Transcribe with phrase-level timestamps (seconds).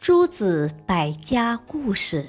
[0.00, 2.26] 诸子百家故事。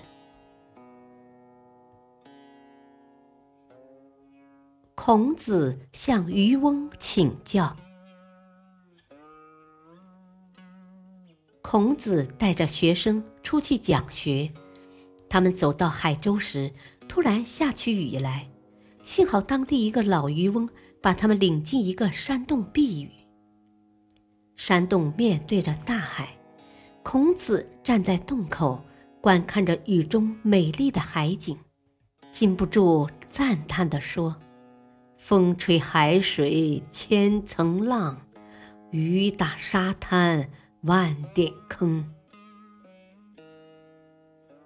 [4.94, 7.74] 孔子向渔翁请教。
[11.62, 14.52] 孔子带着学生出去讲学，
[15.30, 16.74] 他们走到海州时，
[17.08, 18.50] 突然下起雨来。
[19.06, 20.68] 幸好当地一个老渔翁
[21.02, 23.10] 把他们领进一个山洞避雨。
[24.58, 26.38] 山洞面对着大海。
[27.12, 28.82] 孔子站在洞口，
[29.20, 31.58] 观看着雨中美丽的海景，
[32.32, 34.38] 禁不住赞叹地说
[35.20, 38.18] ：“风吹海水千层浪，
[38.92, 40.50] 雨打沙滩
[40.84, 42.10] 万点坑。”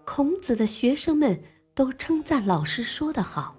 [0.05, 1.41] 孔子的学生们
[1.73, 3.55] 都称赞老师说得好，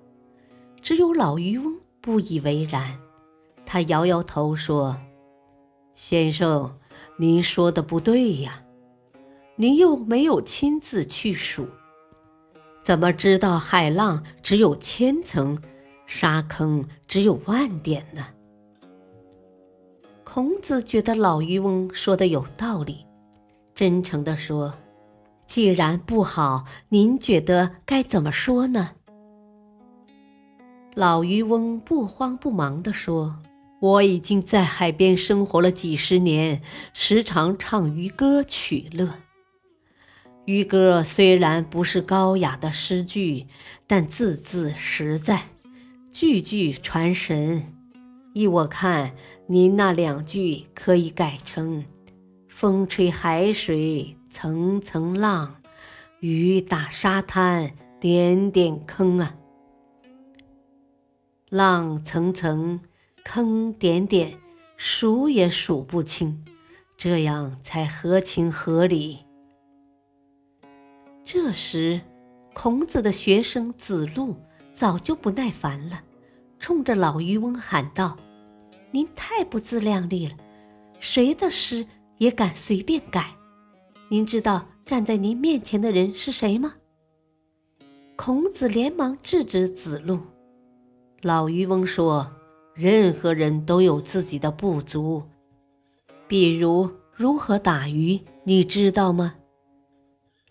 [0.80, 3.00] 只有老渔翁不以为然。
[3.64, 4.96] 他摇摇头说
[5.92, 6.78] ：“先生，
[7.16, 8.62] 您说的不对呀。”
[9.58, 11.66] 您又没有亲自去数，
[12.84, 15.58] 怎么知道海浪只有千层，
[16.04, 18.26] 沙坑只有万点呢？
[20.24, 23.06] 孔子觉得老渔翁说的有道理，
[23.74, 24.74] 真诚地说
[25.48, 28.90] ：“既然不好，您觉得该怎么说呢？”
[30.94, 33.38] 老渔翁不慌不忙地说
[33.80, 36.60] ：“我已经在海边生活了几十年，
[36.92, 39.08] 时常唱渔歌取乐。”
[40.46, 43.48] 渔歌虽然不是高雅的诗句，
[43.84, 45.48] 但字字实在，
[46.12, 47.74] 句句传神。
[48.32, 49.12] 依我看，
[49.48, 51.84] 您那两句可以改成
[52.48, 55.56] ：“风吹海水层层浪，
[56.20, 59.34] 雨打沙滩点点坑啊。
[61.48, 62.78] 浪层层，
[63.24, 64.38] 坑点点，
[64.76, 66.44] 数也数不清，
[66.96, 69.18] 这样才合情合理。”
[71.28, 72.00] 这时，
[72.54, 74.36] 孔子的学生子路
[74.76, 76.04] 早就不耐烦了，
[76.60, 78.16] 冲着老渔翁喊道
[78.92, 80.36] ：“您太不自量力了！
[81.00, 81.84] 谁的诗
[82.18, 83.34] 也敢随便改？
[84.08, 86.74] 您知道站在您面前的人是谁吗？”
[88.14, 90.20] 孔子连忙制止子路。
[91.22, 92.30] 老渔翁说
[92.72, 95.24] ：“任何人都有自己的不足，
[96.28, 99.34] 比如如何打鱼，你知道吗？”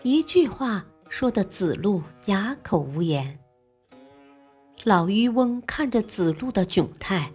[0.08, 3.40] 一句话说的子路哑口无言。
[4.84, 7.32] 老渔翁看着子路的窘态，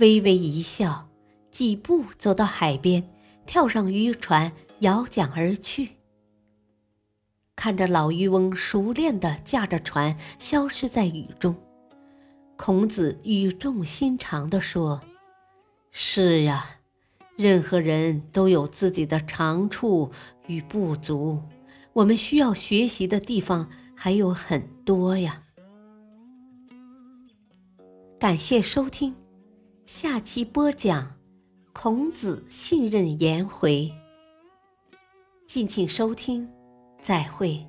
[0.00, 1.08] 微微一笑，
[1.52, 3.08] 几步走到海边，
[3.46, 5.90] 跳上渔船，摇桨而去。
[7.54, 11.54] 看着老渔翁熟练地驾着船消失在雨中，
[12.56, 15.00] 孔子语重心长地说
[15.92, 16.66] ：“是呀，
[17.36, 20.10] 任何人都有自己的长处
[20.48, 21.40] 与不足。”
[21.98, 25.42] 我们需要学习的地方还有很多呀！
[28.20, 29.16] 感谢收听，
[29.84, 31.16] 下期播讲
[31.72, 33.92] 孔子信任颜回。
[35.48, 36.48] 敬请收听，
[37.02, 37.66] 再会。